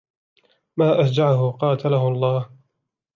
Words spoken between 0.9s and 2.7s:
أَشْجَعَهُ قَاتَلَهُ اللَّهُ